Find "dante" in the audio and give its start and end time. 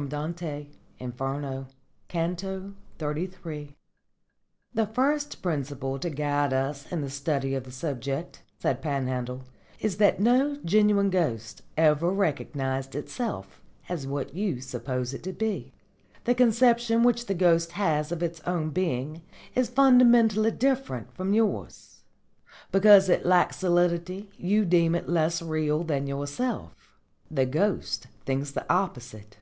0.00-0.70